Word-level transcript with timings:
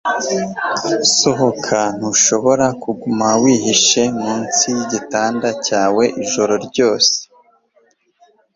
Sohoka 1.17 1.79
Ntushobora 1.97 2.67
kuguma 2.83 3.27
wihishe 3.41 4.01
munsi 4.21 4.65
yigitanda 4.75 5.47
cyawe 5.65 6.03
ijoro 6.23 6.53
ryose 6.67 7.15